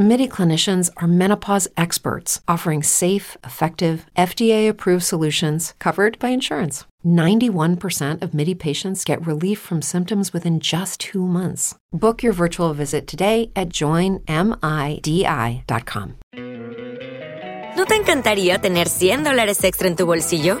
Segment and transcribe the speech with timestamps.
[0.00, 6.86] MIDI clinicians are menopause experts offering safe, effective, FDA approved solutions covered by insurance.
[7.04, 11.74] 91% of MIDI patients get relief from symptoms within just two months.
[11.92, 14.24] Book your virtual visit today at joinmidi.com.
[17.76, 20.60] ¿No te encantaría tener 100 dólares extra en tu bolsillo?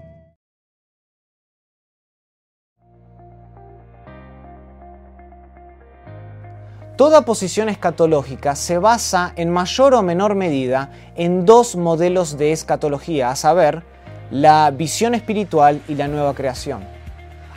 [7.01, 13.31] Toda posición escatológica se basa en mayor o menor medida en dos modelos de escatología,
[13.31, 13.81] a saber,
[14.29, 16.83] la visión espiritual y la nueva creación.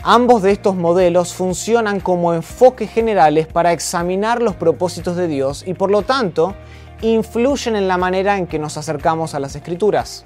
[0.02, 5.74] Ambos de estos modelos funcionan como enfoques generales para examinar los propósitos de Dios y
[5.74, 6.54] por lo tanto
[7.02, 10.24] influyen en la manera en que nos acercamos a las escrituras.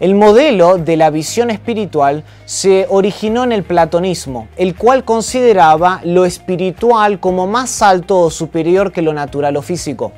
[0.00, 6.24] El modelo de la visión espiritual se originó en el platonismo, el cual consideraba lo
[6.24, 10.12] espiritual como más alto o superior que lo natural o físico.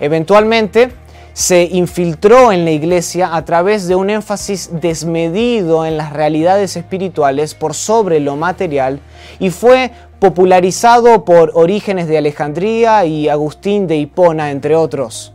[0.00, 0.90] Eventualmente,
[1.34, 7.54] se infiltró en la iglesia a través de un énfasis desmedido en las realidades espirituales
[7.54, 9.00] por sobre lo material
[9.40, 15.33] y fue popularizado por Orígenes de Alejandría y Agustín de Hipona, entre otros.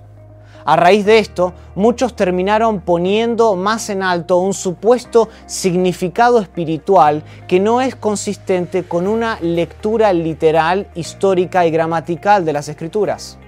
[0.69, 7.59] A raíz de esto, muchos terminaron poniendo más en alto un supuesto significado espiritual que
[7.59, 13.39] no es consistente con una lectura literal, histórica y gramatical de las escrituras.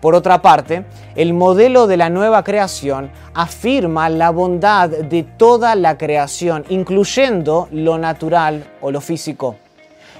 [0.00, 0.84] Por otra parte,
[1.16, 7.98] el modelo de la nueva creación afirma la bondad de toda la creación, incluyendo lo
[7.98, 9.56] natural o lo físico.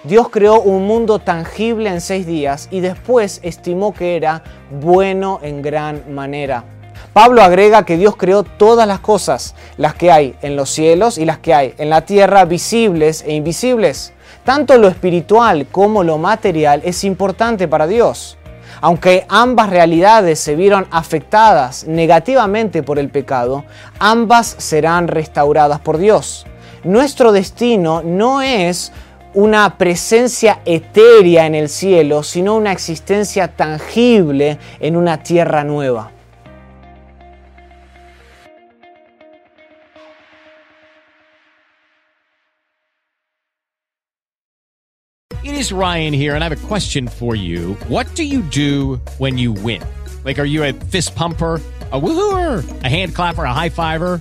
[0.03, 5.61] Dios creó un mundo tangible en seis días y después estimó que era bueno en
[5.61, 6.65] gran manera.
[7.13, 11.27] Pablo agrega que Dios creó todas las cosas, las que hay en los cielos y
[11.27, 14.15] las que hay en la tierra, visibles e invisibles.
[14.43, 18.39] Tanto lo espiritual como lo material es importante para Dios.
[18.81, 23.65] Aunque ambas realidades se vieron afectadas negativamente por el pecado,
[23.99, 26.47] ambas serán restauradas por Dios.
[26.85, 28.93] Nuestro destino no es
[29.35, 36.11] una presencia etérea en el cielo, sino una existencia tangible en una tierra nueva.
[45.43, 47.75] It is Ryan here, and I have a question for you.
[47.89, 49.83] What do you do when you win?
[50.25, 51.61] Like, are you a fist pumper?
[51.93, 54.21] a woohooer, a hand clapper, a high fiver.